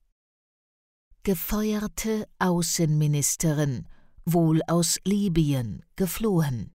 Gefeuerte 1.24 2.28
Außenministerin, 2.38 3.88
wohl 4.26 4.62
aus 4.68 5.00
Libyen, 5.06 5.84
geflohen. 5.96 6.72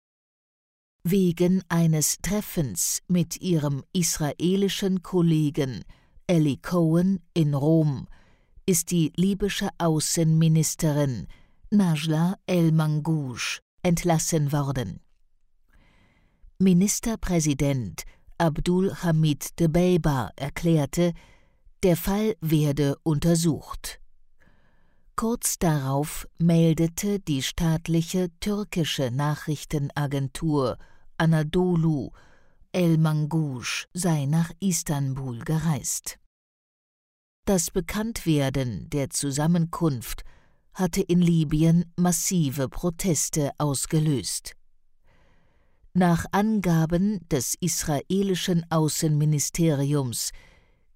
Wegen 1.07 1.61
eines 1.69 2.17
Treffens 2.23 3.03
mit 3.07 3.39
ihrem 3.39 3.83
israelischen 3.93 5.03
Kollegen 5.03 5.85
Ellie 6.25 6.57
Cohen 6.57 7.19
in 7.35 7.53
Rom 7.53 8.07
ist 8.65 8.89
die 8.89 9.13
libysche 9.15 9.69
Außenministerin 9.77 11.27
Najla 11.69 12.39
El-Mangouche 12.47 13.59
entlassen 13.83 14.51
worden. 14.51 14.99
Ministerpräsident 16.57 18.01
Abdul 18.39 18.91
Hamid 18.95 19.59
Debeiba 19.59 20.31
erklärte, 20.35 21.13
der 21.83 21.97
Fall 21.97 22.35
werde 22.41 22.97
untersucht. 23.03 23.99
Kurz 25.15 25.59
darauf 25.59 26.27
meldete 26.39 27.19
die 27.19 27.43
staatliche 27.43 28.31
türkische 28.39 29.11
Nachrichtenagentur 29.11 30.79
Anadolu 31.17 32.11
El 32.71 32.97
Mangouche 32.97 33.87
sei 33.93 34.25
nach 34.25 34.51
Istanbul 34.59 35.39
gereist. 35.39 36.19
Das 37.45 37.71
Bekanntwerden 37.71 38.89
der 38.89 39.09
Zusammenkunft 39.11 40.23
hatte 40.73 41.01
in 41.01 41.21
Libyen 41.21 41.85
massive 41.95 42.67
Proteste 42.67 43.51
ausgelöst. 43.57 44.55
Nach 45.93 46.25
Angaben 46.33 47.25
des 47.29 47.55
israelischen 47.61 48.69
Außenministeriums 48.69 50.31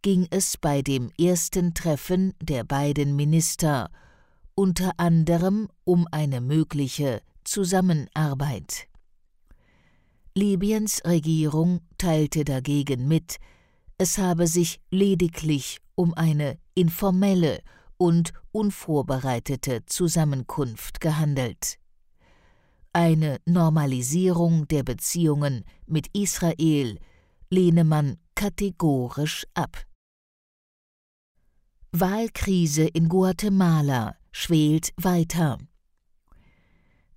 ging 0.02 0.28
es 0.32 0.58
bei 0.58 0.82
dem 0.82 1.10
ersten 1.18 1.74
Treffen 1.74 2.34
der 2.42 2.66
beiden 2.66 3.16
Minister 3.16 3.90
unter 4.54 4.92
anderem 4.98 5.70
um 5.86 6.06
eine 6.12 6.42
mögliche 6.42 7.22
Zusammenarbeit. 7.46 8.89
Libyens 10.36 11.02
Regierung 11.06 11.82
teilte 11.98 12.46
dagegen 12.46 13.08
mit, 13.08 13.38
es 13.98 14.18
habe 14.18 14.48
sich 14.48 14.80
lediglich 14.92 15.80
um 15.96 16.14
eine 16.14 16.58
informelle 16.76 17.60
und 17.98 18.32
unvorbereitete 18.52 19.86
Zusammenkunft 19.86 21.02
gehandelt. 21.02 21.78
Eine 22.94 23.40
Normalisierung 23.46 24.68
der 24.68 24.84
Beziehungen 24.84 25.66
mit 25.86 26.08
Israel 26.14 26.98
lehne 27.50 27.84
man 27.84 28.18
kategorisch 28.36 29.46
ab. 29.54 29.86
Wahlkrise 31.92 32.84
in 32.88 33.10
Guatemala 33.10 34.16
schwelt 34.32 34.92
weiter. 34.96 35.58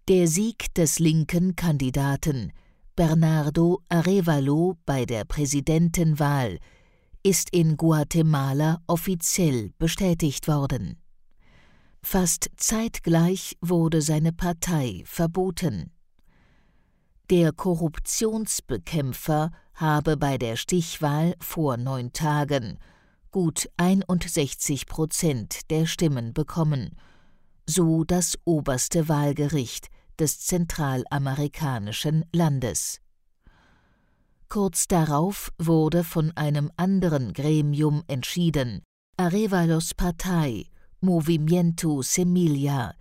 Der 0.08 0.26
Sieg 0.26 0.74
des 0.74 0.98
linken 0.98 1.54
Kandidaten 1.54 2.52
Bernardo 2.94 3.80
Arevalo 3.88 4.76
bei 4.84 5.06
der 5.06 5.24
Präsidentenwahl 5.24 6.58
ist 7.22 7.48
in 7.50 7.78
Guatemala 7.78 8.82
offiziell 8.86 9.72
bestätigt 9.78 10.46
worden. 10.46 10.98
Fast 12.02 12.50
zeitgleich 12.58 13.56
wurde 13.62 14.02
seine 14.02 14.34
Partei 14.34 15.00
verboten. 15.06 15.90
Der 17.30 17.52
Korruptionsbekämpfer 17.52 19.52
habe 19.72 20.18
bei 20.18 20.36
der 20.36 20.56
Stichwahl 20.56 21.34
vor 21.40 21.78
neun 21.78 22.12
Tagen 22.12 22.78
gut 23.30 23.70
61 23.78 24.84
Prozent 24.84 25.70
der 25.70 25.86
Stimmen 25.86 26.34
bekommen, 26.34 26.90
so 27.66 28.04
das 28.04 28.38
oberste 28.44 29.08
Wahlgericht 29.08 29.88
des 30.18 30.40
zentralamerikanischen 30.40 32.24
Landes. 32.32 33.00
Kurz 34.48 34.86
darauf 34.86 35.50
wurde 35.58 36.04
von 36.04 36.30
einem 36.36 36.70
anderen 36.76 37.32
Gremium 37.32 38.02
entschieden, 38.06 38.82
Arevalos 39.16 39.94
Partei 39.94 40.66
Movimiento 41.00 42.02
Semilla 42.02 42.94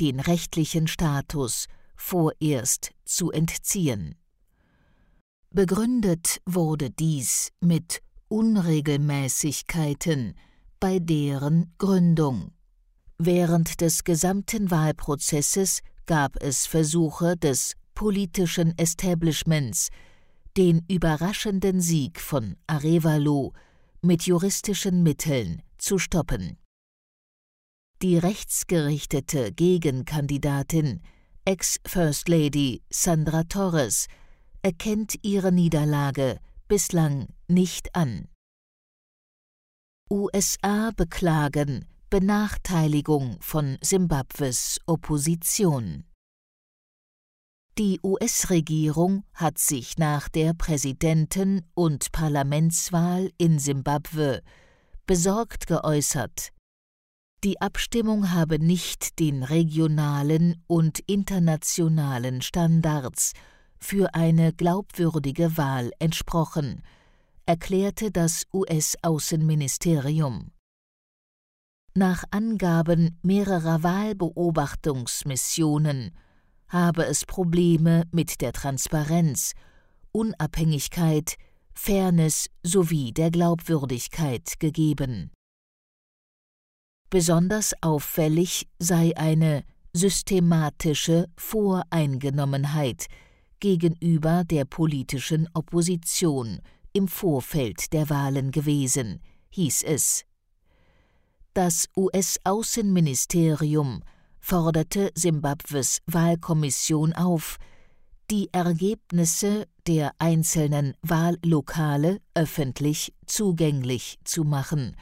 den 0.00 0.20
rechtlichen 0.20 0.88
Status 0.88 1.66
vorerst 1.94 2.92
zu 3.04 3.30
entziehen. 3.30 4.16
Begründet 5.50 6.40
wurde 6.46 6.90
dies 6.90 7.50
mit 7.60 8.00
Unregelmäßigkeiten 8.28 10.34
bei 10.78 10.98
deren 10.98 11.74
Gründung. 11.76 12.52
Während 13.18 13.82
des 13.82 14.04
gesamten 14.04 14.70
Wahlprozesses 14.70 15.82
gab 16.06 16.36
es 16.42 16.66
Versuche 16.66 17.36
des 17.36 17.74
politischen 17.94 18.76
Establishments, 18.78 19.88
den 20.56 20.84
überraschenden 20.88 21.80
Sieg 21.80 22.20
von 22.20 22.56
Arevalo 22.66 23.52
mit 24.02 24.22
juristischen 24.22 25.02
Mitteln 25.02 25.62
zu 25.78 25.98
stoppen. 25.98 26.56
Die 28.02 28.16
rechtsgerichtete 28.16 29.52
Gegenkandidatin, 29.52 31.02
Ex-First 31.44 32.28
Lady 32.28 32.82
Sandra 32.90 33.44
Torres, 33.44 34.06
erkennt 34.62 35.16
ihre 35.22 35.52
Niederlage 35.52 36.38
bislang 36.68 37.26
nicht 37.48 37.94
an. 37.94 38.28
USA 40.10 40.90
beklagen 40.96 41.86
Benachteiligung 42.10 43.36
von 43.40 43.78
Simbabwes 43.82 44.80
Opposition. 44.86 46.02
Die 47.78 48.00
US-Regierung 48.02 49.22
hat 49.32 49.58
sich 49.58 49.96
nach 49.96 50.28
der 50.28 50.52
Präsidenten- 50.54 51.70
und 51.74 52.10
Parlamentswahl 52.10 53.30
in 53.38 53.60
Simbabwe 53.60 54.42
besorgt 55.06 55.68
geäußert. 55.68 56.48
Die 57.44 57.60
Abstimmung 57.60 58.32
habe 58.32 58.58
nicht 58.58 59.20
den 59.20 59.44
regionalen 59.44 60.64
und 60.66 60.98
internationalen 61.06 62.42
Standards 62.42 63.34
für 63.78 64.16
eine 64.16 64.52
glaubwürdige 64.52 65.56
Wahl 65.56 65.92
entsprochen, 66.00 66.82
erklärte 67.46 68.10
das 68.10 68.48
US-Außenministerium. 68.52 70.50
Nach 72.00 72.24
Angaben 72.30 73.18
mehrerer 73.20 73.82
Wahlbeobachtungsmissionen 73.82 76.12
habe 76.68 77.04
es 77.04 77.26
Probleme 77.26 78.04
mit 78.10 78.40
der 78.40 78.54
Transparenz, 78.54 79.52
Unabhängigkeit, 80.10 81.34
Fairness 81.74 82.46
sowie 82.62 83.12
der 83.12 83.30
Glaubwürdigkeit 83.30 84.58
gegeben. 84.58 85.30
Besonders 87.10 87.74
auffällig 87.82 88.66
sei 88.78 89.14
eine 89.14 89.62
systematische 89.92 91.26
Voreingenommenheit 91.36 93.08
gegenüber 93.58 94.44
der 94.44 94.64
politischen 94.64 95.50
Opposition 95.52 96.62
im 96.94 97.08
Vorfeld 97.08 97.92
der 97.92 98.08
Wahlen 98.08 98.52
gewesen, 98.52 99.20
hieß 99.50 99.82
es. 99.82 100.24
Das 101.54 101.86
US-Außenministerium 101.96 104.04
forderte 104.38 105.10
Simbabwes 105.16 105.98
Wahlkommission 106.06 107.12
auf, 107.12 107.56
die 108.30 108.48
Ergebnisse 108.52 109.66
der 109.88 110.12
einzelnen 110.20 110.94
Wahllokale 111.02 112.20
öffentlich 112.34 113.12
zugänglich 113.26 114.20
zu 114.22 114.44
machen, 114.44 114.94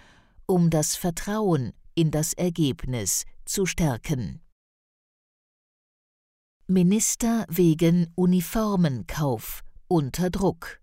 um 0.46 0.70
das 0.70 0.96
Vertrauen 0.96 1.74
in 1.94 2.10
das 2.10 2.32
Ergebnis 2.32 3.26
zu 3.44 3.66
stärken. 3.66 4.40
Minister 6.66 7.44
wegen 7.50 8.10
Uniformenkauf 8.14 9.60
unter 9.86 10.30
Druck. 10.30 10.80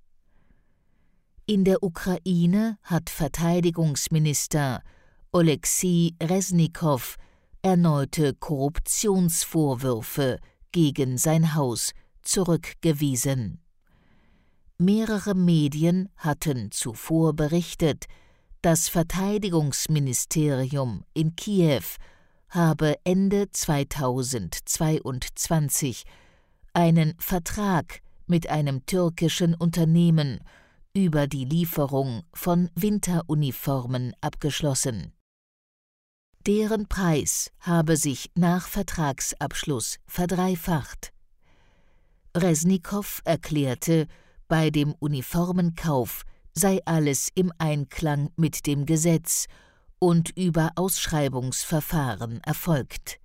In 1.47 1.63
der 1.63 1.81
Ukraine 1.81 2.77
hat 2.83 3.09
Verteidigungsminister 3.09 4.83
Oleksiy 5.31 6.15
Resnikow 6.21 7.15
erneute 7.61 8.33
Korruptionsvorwürfe 8.33 10.39
gegen 10.71 11.17
sein 11.17 11.55
Haus 11.55 11.91
zurückgewiesen. 12.21 13.61
Mehrere 14.77 15.35
Medien 15.35 16.09
hatten 16.17 16.69
zuvor 16.71 17.33
berichtet, 17.33 18.07
Das 18.61 18.89
Verteidigungsministerium 18.89 21.05
in 21.13 21.35
Kiew 21.35 21.83
habe 22.49 22.95
Ende 23.03 23.51
2022 23.51 26.03
einen 26.73 27.13
Vertrag 27.19 28.01
mit 28.27 28.49
einem 28.49 28.85
türkischen 28.85 29.53
Unternehmen 29.53 30.39
über 30.93 31.27
die 31.27 31.45
Lieferung 31.45 32.23
von 32.33 32.69
Winteruniformen 32.75 34.13
abgeschlossen. 34.21 35.11
Deren 36.47 36.87
Preis 36.87 37.51
habe 37.59 37.97
sich 37.97 38.31
nach 38.35 38.67
Vertragsabschluss 38.67 39.97
verdreifacht. 40.05 41.11
Resnikow 42.37 43.21
erklärte, 43.25 44.05
bei 44.47 44.69
dem 44.69 44.93
Uniformenkauf 44.99 46.21
sei 46.53 46.81
alles 46.85 47.29
im 47.33 47.51
Einklang 47.57 48.29
mit 48.35 48.67
dem 48.67 48.85
Gesetz 48.85 49.47
und 49.97 50.37
über 50.37 50.73
Ausschreibungsverfahren 50.75 52.41
erfolgt. 52.43 53.17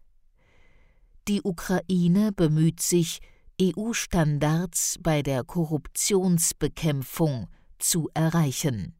Die 1.29 1.43
Ukraine 1.43 2.33
bemüht 2.33 2.81
sich, 2.81 3.21
EU-Standards 3.61 4.97
bei 5.03 5.21
der 5.21 5.45
Korruptionsbekämpfung 5.45 7.49
zu 7.79 8.09
erreichen. 8.15 8.95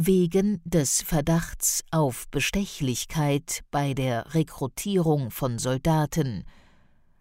Wegen 0.00 0.60
des 0.64 1.02
Verdachts 1.02 1.82
auf 1.90 2.28
Bestechlichkeit 2.28 3.64
bei 3.72 3.94
der 3.94 4.32
Rekrutierung 4.32 5.32
von 5.32 5.58
Soldaten 5.58 6.44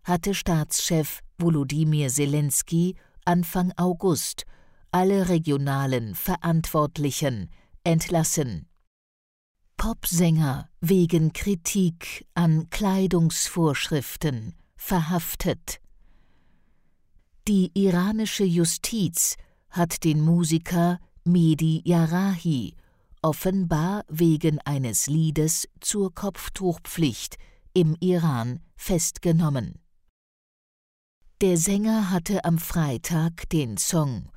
hatte 0.03 0.35
Staatschef 0.35 1.21
Volodymyr 1.39 2.09
Zelensky 2.09 2.95
Anfang 3.25 3.73
August 3.77 4.45
alle 4.91 5.27
regionalen 5.27 6.13
Verantwortlichen 6.13 7.49
entlassen. 7.83 8.67
Popsänger 9.77 10.69
wegen 10.79 11.33
Kritik 11.33 12.27
an 12.35 12.69
Kleidungsvorschriften 12.69 14.53
verhaftet. 14.75 15.81
Die 17.47 17.71
iranische 17.73 18.43
Justiz 18.43 19.35
hat 19.71 20.03
den 20.03 20.21
Musiker 20.21 20.99
Mehdi 21.27 21.81
Yarahi 21.85 22.75
offenbar 23.21 24.05
wegen 24.07 24.59
eines 24.65 25.07
Liedes 25.07 25.67
zur 25.81 26.13
Kopftuchpflicht 26.13 27.37
im 27.73 27.95
Iran 27.99 28.61
festgenommen. 28.75 29.79
Der 31.41 31.57
Sänger 31.57 32.09
hatte 32.09 32.45
am 32.45 32.57
Freitag 32.57 33.49
den 33.49 33.77
Song 33.77 34.31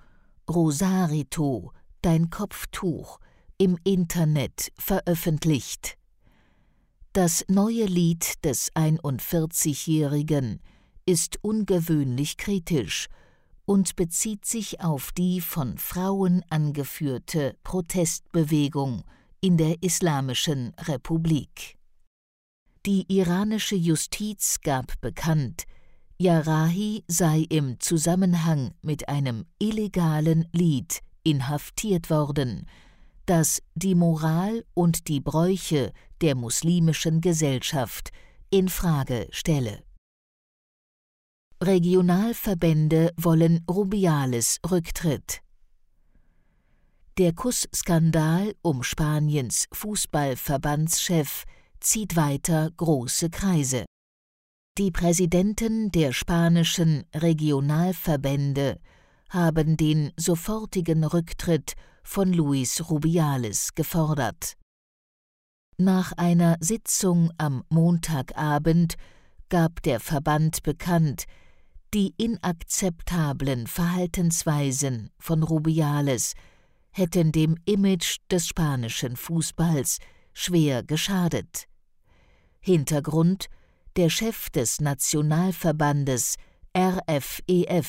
Rosarito, 0.50 1.72
dein 2.02 2.28
Kopftuch 2.28 3.20
im 3.56 3.78
Internet 3.84 4.72
veröffentlicht. 4.76 5.96
Das 7.12 7.44
neue 7.48 7.87
Lied 7.87 8.44
des 8.44 8.72
41-Jährigen 8.72 10.60
ist 11.06 11.38
ungewöhnlich 11.42 12.37
kritisch 12.37 13.08
und 13.70 13.94
bezieht 13.94 14.46
sich 14.46 14.81
auf 14.81 15.12
die 15.12 15.40
von 15.40 15.78
Frauen 15.78 16.43
angeführte 16.50 17.56
Protestbewegung 17.62 19.05
in 19.40 19.56
der 19.58 19.81
Islamischen 19.81 20.72
Republik. 20.76 21.78
Die 22.84 23.05
iranische 23.06 23.76
Justiz 23.76 24.61
gab 24.64 25.00
bekannt, 25.00 25.67
Yarahi 26.19 27.05
sei 27.06 27.46
im 27.49 27.78
Zusammenhang 27.78 28.72
mit 28.82 29.08
einem 29.08 29.46
illegalen 29.61 30.49
Lied 30.50 30.99
inhaftiert 31.23 32.11
worden, 32.11 32.66
das 33.26 33.62
die 33.76 33.94
Moral 33.94 34.64
und 34.75 35.06
die 35.06 35.20
Bräuche 35.20 35.93
der 36.23 36.34
muslimischen 36.34 37.20
Gesellschaft 37.20 38.11
in 38.50 38.69
Frage 38.69 39.28
stelle. 39.31 39.84
Regionalverbände 41.62 43.12
wollen 43.18 43.62
Rubiales 43.70 44.60
Rücktritt. 44.70 45.42
Der 47.18 47.34
Kussskandal 47.34 48.54
um 48.62 48.82
Spaniens 48.82 49.66
Fußballverbandschef 49.70 51.44
zieht 51.78 52.16
weiter 52.16 52.70
große 52.78 53.28
Kreise. 53.28 53.84
Die 54.78 54.90
Präsidenten 54.90 55.92
der 55.92 56.14
spanischen 56.14 57.04
Regionalverbände 57.14 58.80
haben 59.28 59.76
den 59.76 60.12
sofortigen 60.16 61.04
Rücktritt 61.04 61.74
von 62.02 62.32
Luis 62.32 62.88
Rubiales 62.88 63.74
gefordert. 63.74 64.56
Nach 65.76 66.12
einer 66.12 66.56
Sitzung 66.60 67.30
am 67.36 67.64
Montagabend 67.68 68.94
gab 69.50 69.82
der 69.82 70.00
Verband 70.00 70.62
bekannt, 70.62 71.26
die 71.92 72.14
inakzeptablen 72.16 73.66
Verhaltensweisen 73.66 75.10
von 75.19 75.42
Rubiales 75.42 76.34
hätten 76.90 77.32
dem 77.32 77.56
Image 77.64 78.19
des 78.31 78.46
spanischen 78.46 79.16
Fußballs 79.16 79.98
schwer 80.32 80.82
geschadet. 80.82 81.66
Hintergrund 82.60 83.46
der 83.96 84.10
Chef 84.10 84.50
des 84.50 84.81
Nationalverbandes 84.81 86.37
RFEF 86.76 87.42
e 87.48 87.82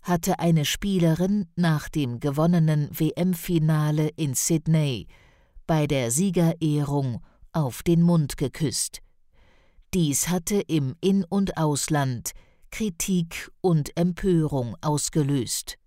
hatte 0.00 0.38
eine 0.38 0.64
Spielerin 0.64 1.48
nach 1.56 1.88
dem 1.88 2.20
gewonnenen 2.20 2.88
WM-Finale 2.92 4.08
in 4.16 4.34
Sydney 4.34 5.08
bei 5.66 5.86
der 5.86 6.10
Siegerehrung 6.10 7.22
auf 7.52 7.82
den 7.82 8.02
Mund 8.02 8.36
geküsst. 8.36 9.00
Dies 9.92 10.28
hatte 10.28 10.60
im 10.60 10.94
In- 11.00 11.24
und 11.24 11.58
Ausland 11.58 12.32
Kritik 12.70 13.50
und 13.60 13.96
Empörung 13.96 14.76
ausgelöst. 14.80 15.78